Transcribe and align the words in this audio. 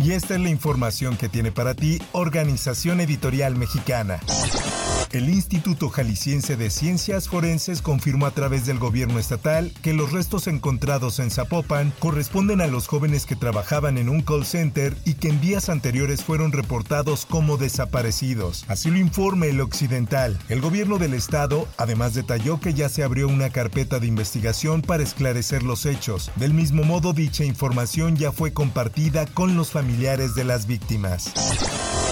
Y 0.00 0.12
esta 0.12 0.34
es 0.34 0.40
la 0.40 0.48
información 0.48 1.16
que 1.16 1.28
tiene 1.28 1.50
para 1.50 1.74
ti 1.74 2.00
Organización 2.12 3.00
Editorial 3.00 3.56
Mexicana. 3.56 4.20
El 5.10 5.30
Instituto 5.30 5.88
Jalisciense 5.88 6.56
de 6.56 6.68
Ciencias 6.68 7.30
Forenses 7.30 7.80
confirmó 7.80 8.26
a 8.26 8.30
través 8.30 8.66
del 8.66 8.78
gobierno 8.78 9.18
estatal 9.18 9.72
que 9.82 9.94
los 9.94 10.12
restos 10.12 10.46
encontrados 10.46 11.18
en 11.18 11.30
Zapopan 11.30 11.94
corresponden 11.98 12.60
a 12.60 12.66
los 12.66 12.86
jóvenes 12.86 13.24
que 13.24 13.34
trabajaban 13.34 13.96
en 13.96 14.10
un 14.10 14.20
call 14.20 14.44
center 14.44 14.94
y 15.06 15.14
que 15.14 15.30
en 15.30 15.40
días 15.40 15.70
anteriores 15.70 16.22
fueron 16.22 16.52
reportados 16.52 17.24
como 17.24 17.56
desaparecidos. 17.56 18.66
Así 18.68 18.90
lo 18.90 18.98
informa 18.98 19.46
el 19.46 19.62
Occidental. 19.62 20.38
El 20.50 20.60
gobierno 20.60 20.98
del 20.98 21.14
estado 21.14 21.66
además 21.78 22.12
detalló 22.12 22.60
que 22.60 22.74
ya 22.74 22.90
se 22.90 23.02
abrió 23.02 23.28
una 23.28 23.48
carpeta 23.48 24.00
de 24.00 24.06
investigación 24.06 24.82
para 24.82 25.02
esclarecer 25.02 25.62
los 25.62 25.86
hechos. 25.86 26.30
Del 26.36 26.52
mismo 26.52 26.84
modo, 26.84 27.14
dicha 27.14 27.44
información 27.44 28.16
ya 28.16 28.30
fue 28.30 28.52
compartida 28.52 29.24
con 29.24 29.56
los 29.56 29.70
familiares 29.70 29.87
de 29.88 30.44
las 30.44 30.66
víctimas. 30.66 31.32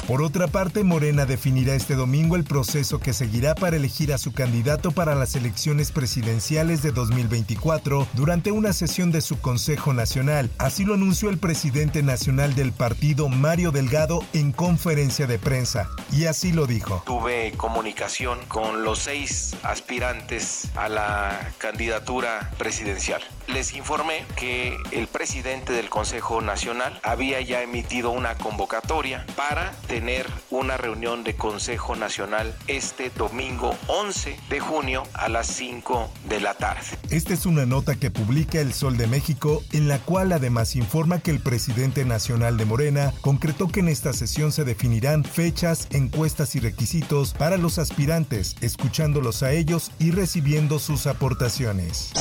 Por 0.07 0.23
otra 0.23 0.47
parte, 0.47 0.83
Morena 0.83 1.27
definirá 1.27 1.75
este 1.75 1.95
domingo 1.95 2.37
el 2.37 2.45
proceso 2.45 3.01
que 3.01 3.13
seguirá 3.13 3.55
para 3.55 3.77
elegir 3.77 4.15
a 4.15 4.19
su 4.19 4.33
candidato 4.33 4.93
para 4.93 5.15
las 5.15 5.37
elecciones 5.37 5.93
presidenciales 5.93 6.83
de 6.83 6.93
2024 6.93 8.09
durante 8.15 8.51
una 8.51 8.73
sesión 8.73 9.13
de 9.13 9.21
su 9.21 9.39
Consejo 9.41 9.93
Nacional. 9.93 10.51
Así 10.59 10.85
lo 10.85 10.95
anunció 10.95 11.29
el 11.29 11.39
presidente 11.39 12.03
nacional 12.03 12.55
del 12.55 12.73
partido, 12.73 13.29
Mario 13.29 13.73
Delgado, 13.73 14.21
en 14.33 14.53
conferencia 14.53 15.27
de 15.27 15.39
prensa. 15.39 15.89
Y 16.11 16.25
así 16.25 16.53
lo 16.53 16.67
dijo. 16.67 17.03
Tuve 17.05 17.53
comunicación 17.57 18.39
con 18.49 18.85
los 18.85 19.01
seis 19.01 19.55
aspirantes 19.63 20.71
a 20.77 20.89
la 20.89 21.53
candidatura 21.59 22.51
presidencial. 22.59 23.23
Les 23.49 23.75
informé 23.75 24.25
que 24.35 24.77
el 24.91 25.07
presidente 25.07 25.73
del 25.73 25.89
Consejo 25.89 26.41
Nacional 26.41 26.99
había 27.05 27.41
ya 27.41 27.63
emitido 27.63 28.11
una 28.11 28.35
convocatoria 28.35 29.25
para 29.37 29.73
tener 29.87 30.27
una 30.51 30.77
reunión 30.77 31.23
de 31.23 31.37
Consejo 31.37 31.95
Nacional 31.95 32.57
este 32.67 33.11
domingo 33.11 33.77
11 33.87 34.37
de 34.51 34.61
junio 34.61 35.05
a 35.15 35.29
las 35.29 35.47
5 35.47 36.11
de 36.29 36.41
la 36.41 36.55
tarde. 36.55 36.83
Esta 37.11 37.35
es 37.35 37.47
una 37.47 37.67
nota 37.67 37.95
que 37.95 38.11
publica 38.11 38.61
El 38.61 38.73
Sol 38.73 38.97
de 38.97 39.07
México, 39.07 39.63
en 39.73 39.87
la 39.87 40.01
cual 40.01 40.33
además 40.33 40.75
informa 40.75 41.21
que 41.21 41.31
el 41.31 41.41
presidente 41.41 42.05
nacional 42.05 42.57
de 42.57 42.65
Morena 42.65 43.13
concretó 43.21 43.69
que 43.69 43.81
en 43.81 43.89
esta 43.89 44.13
sesión 44.13 44.51
se 44.51 44.65
definirán 44.65 45.25
fechas, 45.25 45.87
encuestas 45.93 46.57
y 46.57 46.61
requisitos 46.61 47.33
para 47.33 47.57
los 47.57 47.79
aspirantes, 47.79 48.57
escuchándolos 48.61 49.45
a 49.45 49.53
ellos 49.53 49.93
y 50.01 50.11
recibiendo 50.11 50.81
sus 50.81 51.07
aportaciones. 51.07 52.13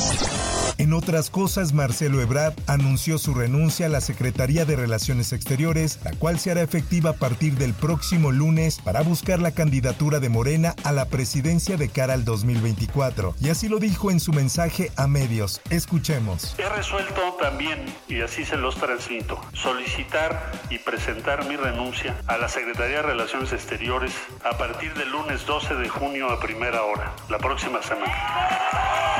En 0.78 0.92
otras 0.92 1.30
cosas, 1.30 1.72
Marcelo 1.72 2.20
Ebrard 2.20 2.52
anunció 2.66 3.16
su 3.16 3.32
renuncia 3.32 3.86
a 3.86 3.88
la 3.88 4.02
Secretaría 4.02 4.66
de 4.66 4.76
Relaciones 4.76 5.32
Exteriores, 5.32 5.98
la 6.04 6.12
cual 6.12 6.38
se 6.38 6.50
hará 6.50 6.60
efectiva 6.60 7.10
a 7.10 7.12
partir 7.14 7.54
del 7.54 7.72
próximo 7.72 8.30
lunes 8.30 8.78
para 8.84 9.00
buscar 9.00 9.40
la 9.40 9.52
candidatura 9.52 10.20
de 10.20 10.28
Morena 10.28 10.74
a 10.84 10.92
la 10.92 11.06
presidencia 11.06 11.78
de 11.78 11.88
cara 11.88 12.12
al 12.12 12.26
2024. 12.26 13.34
Y 13.40 13.48
así 13.48 13.70
lo 13.70 13.78
dijo 13.78 14.10
en 14.10 14.20
su 14.20 14.34
mensaje 14.34 14.92
a 14.96 15.06
medios. 15.06 15.62
Escuchemos. 15.70 16.54
He 16.58 16.68
resuelto 16.68 17.38
también, 17.40 17.86
y 18.06 18.20
así 18.20 18.44
se 18.44 18.58
los 18.58 18.76
transmito, 18.76 19.40
solicitar 19.54 20.52
y 20.68 20.78
presentar 20.78 21.48
mi 21.48 21.56
renuncia 21.56 22.20
a 22.26 22.36
la 22.36 22.50
Secretaría 22.50 22.96
de 22.96 23.02
Relaciones 23.02 23.50
Exteriores 23.54 24.12
a 24.44 24.58
partir 24.58 24.92
del 24.92 25.10
lunes 25.10 25.46
12 25.46 25.74
de 25.74 25.88
junio 25.88 26.28
a 26.28 26.38
primera 26.38 26.82
hora, 26.82 27.16
la 27.30 27.38
próxima 27.38 27.82
semana. 27.82 29.15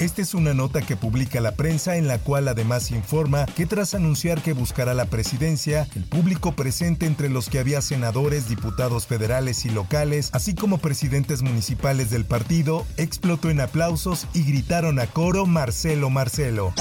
Esta 0.00 0.22
es 0.22 0.32
una 0.34 0.54
nota 0.54 0.80
que 0.80 0.96
publica 0.96 1.40
la 1.40 1.52
prensa 1.52 1.96
en 1.96 2.06
la 2.06 2.18
cual 2.18 2.46
además 2.46 2.92
informa 2.92 3.46
que 3.46 3.66
tras 3.66 3.94
anunciar 3.94 4.40
que 4.40 4.52
buscará 4.52 4.94
la 4.94 5.06
presidencia, 5.06 5.88
el 5.96 6.04
público 6.04 6.52
presente 6.52 7.04
entre 7.04 7.28
los 7.28 7.48
que 7.48 7.58
había 7.58 7.82
senadores, 7.82 8.48
diputados 8.48 9.08
federales 9.08 9.64
y 9.64 9.70
locales, 9.70 10.30
así 10.32 10.54
como 10.54 10.78
presidentes 10.78 11.42
municipales 11.42 12.10
del 12.10 12.24
partido, 12.24 12.86
explotó 12.96 13.50
en 13.50 13.60
aplausos 13.60 14.28
y 14.34 14.44
gritaron 14.44 15.00
a 15.00 15.08
coro 15.08 15.46
Marcelo 15.46 16.10
Marcelo. 16.10 16.72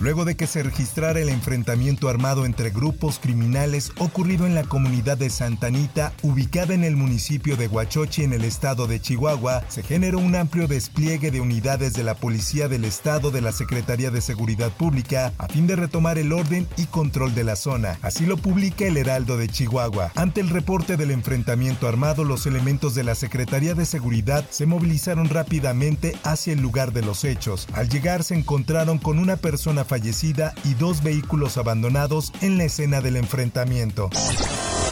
Luego 0.00 0.24
de 0.24 0.36
que 0.36 0.46
se 0.46 0.62
registrara 0.62 1.20
el 1.20 1.28
enfrentamiento 1.28 2.08
armado 2.08 2.46
entre 2.46 2.70
grupos 2.70 3.18
criminales 3.18 3.92
ocurrido 3.98 4.46
en 4.46 4.54
la 4.54 4.64
comunidad 4.64 5.18
de 5.18 5.30
Santa 5.30 5.68
Anita, 5.68 6.12
ubicada 6.22 6.74
en 6.74 6.84
el 6.84 6.96
municipio 6.96 7.56
de 7.56 7.68
Huachochi 7.68 8.24
en 8.24 8.32
el 8.32 8.44
estado 8.44 8.86
de 8.86 9.00
Chihuahua, 9.00 9.62
se 9.68 9.82
generó 9.82 10.18
un 10.18 10.34
amplio 10.34 10.66
despliegue 10.66 11.30
de 11.30 11.40
unidades 11.40 11.92
de 11.92 12.04
la 12.04 12.14
Policía 12.14 12.68
del 12.68 12.84
Estado 12.84 13.30
de 13.30 13.40
la 13.40 13.52
Secretaría 13.52 14.10
de 14.10 14.20
Seguridad 14.20 14.70
Pública 14.70 15.32
a 15.38 15.48
fin 15.48 15.66
de 15.66 15.76
retomar 15.76 16.18
el 16.18 16.32
orden 16.32 16.66
y 16.76 16.86
control 16.86 17.34
de 17.34 17.44
la 17.44 17.56
zona. 17.56 17.98
Así 18.02 18.26
lo 18.26 18.36
publica 18.36 18.86
el 18.86 18.96
Heraldo 18.96 19.36
de 19.36 19.48
Chihuahua. 19.48 20.12
Ante 20.14 20.40
el 20.40 20.48
reporte 20.48 20.96
del 20.96 21.10
enfrentamiento 21.10 21.88
armado, 21.88 22.24
los 22.24 22.46
elementos 22.46 22.94
de 22.94 23.04
la 23.04 23.14
Secretaría 23.14 23.74
de 23.74 23.86
Seguridad 23.86 24.44
se 24.50 24.66
movilizaron 24.66 25.28
rápidamente 25.28 26.16
hacia 26.22 26.52
el 26.52 26.60
lugar 26.60 26.92
de 26.92 27.02
los 27.02 27.24
hechos. 27.24 27.66
Al 27.72 27.88
llegar 27.88 28.24
se 28.24 28.34
encontraron 28.34 28.98
con 28.98 29.18
una 29.18 29.36
persona 29.36 29.84
fallecida 29.90 30.54
y 30.62 30.74
dos 30.74 31.02
vehículos 31.02 31.58
abandonados 31.58 32.32
en 32.42 32.58
la 32.58 32.64
escena 32.64 33.00
del 33.00 33.16
enfrentamiento. 33.16 34.08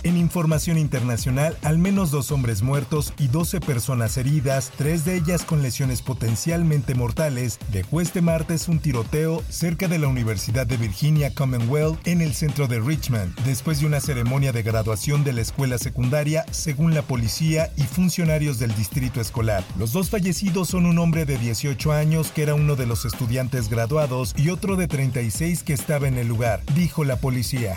En 0.04 0.16
información 0.16 0.78
internacional, 0.78 1.56
al 1.62 1.78
menos 1.78 2.10
dos 2.12 2.30
hombres 2.30 2.62
muertos 2.62 3.12
y 3.18 3.26
12 3.26 3.60
personas 3.60 4.16
heridas, 4.16 4.70
tres 4.76 5.04
de 5.04 5.16
ellas 5.16 5.44
con 5.44 5.60
lesiones 5.60 6.02
potencialmente 6.02 6.94
mortales, 6.94 7.58
dejó 7.72 8.00
este 8.00 8.20
martes 8.20 8.68
un 8.68 8.78
tiroteo 8.78 9.42
cerca 9.48 9.88
de 9.88 9.98
la 9.98 10.06
Universidad 10.06 10.66
de 10.66 10.76
Virginia 10.76 11.34
Commonwealth 11.34 11.98
en 12.06 12.20
el 12.20 12.34
centro 12.34 12.68
de 12.68 12.78
Richmond, 12.78 13.34
después 13.44 13.80
de 13.80 13.86
una 13.86 14.00
ceremonia 14.00 14.52
de 14.52 14.62
graduación 14.62 15.24
de 15.24 15.32
la 15.32 15.40
escuela 15.40 15.78
secundaria, 15.78 16.44
según 16.52 16.94
la 16.94 17.02
policía 17.02 17.72
y 17.76 17.82
funcionarios 17.82 18.58
del 18.60 18.74
distrito 18.76 19.20
escolar. 19.20 19.64
Los 19.78 19.92
dos 19.92 20.10
fallecidos 20.10 20.68
son 20.68 20.86
un 20.86 20.98
hombre 20.98 21.24
de 21.24 21.38
18 21.38 21.92
años 21.92 22.30
que 22.30 22.42
era 22.42 22.54
uno 22.54 22.76
de 22.76 22.86
los 22.86 23.04
estudiantes 23.04 23.68
graduados 23.68 24.34
y 24.36 24.50
otro 24.50 24.76
de 24.76 24.86
36 24.86 25.64
que 25.64 25.72
estaba 25.72 26.06
en 26.06 26.18
el 26.18 26.28
lugar, 26.28 26.62
dijo 26.74 27.04
la 27.04 27.16
policía. 27.16 27.76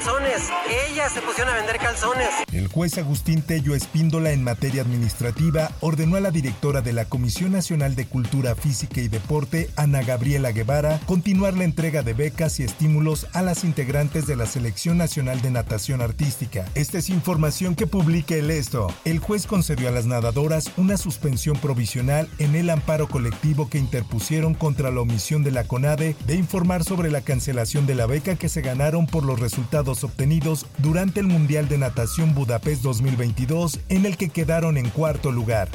calzones. 0.00 0.48
Ellas 0.88 1.12
se 1.12 1.20
pusieron 1.20 1.52
a 1.52 1.56
vender 1.56 1.78
calzones. 1.78 2.28
El 2.52 2.68
juez 2.68 2.96
Agustín 2.96 3.42
Tello 3.42 3.74
Espíndola 3.74 4.30
en 4.30 4.42
materia 4.42 4.80
administrativa 4.80 5.72
ordenó 5.80 6.16
a 6.16 6.20
la 6.20 6.30
directora 6.30 6.80
de 6.80 6.94
la 6.94 7.04
Comisión 7.04 7.52
Nacional 7.52 7.94
de 7.96 8.06
Cultura 8.06 8.54
Física 8.54 9.00
y 9.02 9.08
Deporte, 9.08 9.68
Ana 9.76 10.02
Gabriela 10.02 10.52
Guevara, 10.52 11.00
continuar 11.06 11.54
la 11.54 11.64
entrega 11.64 12.02
de 12.02 12.14
becas 12.14 12.60
y 12.60 12.62
estímulos 12.62 13.26
a 13.34 13.42
las 13.42 13.62
integrantes 13.62 14.26
de 14.26 14.36
la 14.36 14.46
Selección 14.46 14.96
Nacional 14.96 15.42
de 15.42 15.50
Natación 15.50 16.00
Artística. 16.00 16.64
Esta 16.74 16.98
es 16.98 17.10
información 17.10 17.74
que 17.74 17.86
publica 17.86 18.34
el 18.34 18.50
esto. 18.50 18.92
El 19.04 19.18
juez 19.18 19.46
concedió 19.46 19.88
a 19.88 19.92
las 19.92 20.06
nadadoras 20.06 20.70
una 20.78 20.96
suspensión 20.96 21.58
provisional 21.58 22.28
en 22.38 22.54
el 22.54 22.70
amparo 22.70 23.06
colectivo 23.06 23.68
que 23.68 23.78
interpusieron 23.78 24.54
contra 24.54 24.90
la 24.90 25.02
omisión 25.02 25.42
de 25.44 25.50
la 25.50 25.64
CONADE 25.64 26.16
de 26.26 26.34
informar 26.36 26.84
sobre 26.84 27.10
la 27.10 27.20
cancelación 27.20 27.86
de 27.86 27.96
la 27.96 28.06
beca 28.06 28.36
que 28.36 28.48
se 28.48 28.62
ganaron 28.62 29.06
por 29.06 29.24
los 29.24 29.38
resultados 29.40 29.89
obtenidos 29.90 30.66
durante 30.78 31.20
el 31.20 31.26
Mundial 31.26 31.68
de 31.68 31.78
Natación 31.78 32.34
Budapest 32.34 32.82
2022 32.82 33.80
en 33.88 34.06
el 34.06 34.16
que 34.16 34.28
quedaron 34.28 34.78
en 34.78 34.88
cuarto 34.90 35.32
lugar. 35.32 35.68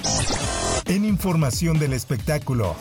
En 0.85 1.05
información 1.05 1.79
del 1.79 1.93
espectáculo. 1.93 2.75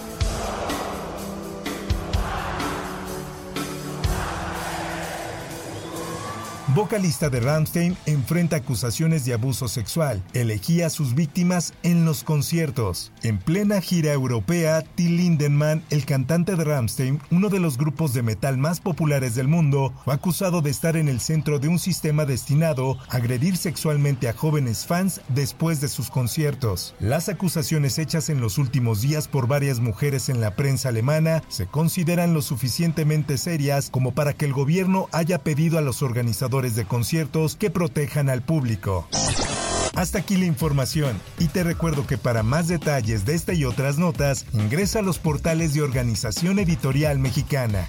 Vocalista 6.75 7.31
de 7.31 7.39
Ramstein, 7.39 7.97
enfrenta 8.05 8.57
acusaciones 8.57 9.25
de 9.25 9.33
abuso 9.33 9.69
sexual. 9.69 10.21
Elegía 10.33 10.89
a 10.89 10.91
sus 10.91 11.15
víctimas 11.15 11.73
en 11.85 12.05
los 12.05 12.25
conciertos. 12.25 13.13
En 13.23 13.39
plena 13.39 13.81
gira 13.81 14.13
europea, 14.13 14.83
Till 14.83 15.17
Lindemann, 15.17 15.85
el 15.91 16.05
cantante 16.05 16.57
de 16.57 16.65
Ramstein, 16.65 17.21
uno 17.31 17.49
de 17.49 17.61
los 17.61 17.79
grupos 17.79 18.13
de 18.13 18.23
metal 18.23 18.59
más 18.59 18.81
populares 18.81 19.37
del 19.37 19.47
mundo, 19.47 19.95
fue 20.05 20.15
acusado 20.15 20.63
de 20.63 20.71
estar 20.71 20.97
en 20.97 21.09
el 21.09 21.21
centro 21.21 21.61
de 21.61 21.69
un 21.69 21.79
sistema 21.79 22.25
destinado 22.25 22.99
a 23.09 23.19
agredir 23.19 23.57
sexualmente 23.57 24.29
a 24.29 24.33
jóvenes 24.33 24.85
fans 24.85 25.21
después 25.29 25.81
de 25.81 25.87
sus 25.87 26.11
conciertos. 26.11 26.97
Las 26.99 27.29
acusaciones 27.29 27.99
hechas 27.99 28.29
en 28.31 28.41
los 28.41 28.59
últimos 28.59 29.01
días 29.01 29.29
por 29.29 29.47
varias 29.47 29.79
mujeres 29.79 30.29
en 30.29 30.41
la 30.41 30.57
prensa 30.57 30.89
alemana 30.89 31.45
se 31.47 31.67
consideran 31.67 32.35
lo 32.35 32.43
suficientemente 32.43 33.39
serias 33.39 33.91
como 33.91 34.13
para 34.13 34.33
que 34.33 34.45
el 34.45 34.53
gobierno 34.53 35.09
haya 35.13 35.39
pedido 35.39 35.79
a 35.79 35.81
los 35.81 36.03
organizadores 36.03 36.64
de 36.75 36.87
conciertos 36.87 37.57
que 37.57 37.71
protejan 37.71 38.31
al 38.31 38.43
público. 38.43 39.07
Hasta 39.95 40.19
aquí 40.19 40.37
la 40.37 40.47
información 40.47 41.21
y 41.39 41.49
te 41.49 41.63
recuerdo 41.63 42.07
que 42.07 42.19
para 42.19 42.43
más 42.43 42.67
detalles 42.67 43.25
de 43.25 43.35
esta 43.35 43.53
y 43.53 43.65
otras 43.65 43.99
notas 43.99 44.47
ingresa 44.53 45.01
a 45.01 45.03
los 45.03 45.19
portales 45.19 45.75
de 45.75 45.83
Organización 45.83 46.59
Editorial 46.59 47.19
Mexicana. 47.19 47.89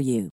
for 0.00 0.04
you. 0.04 0.30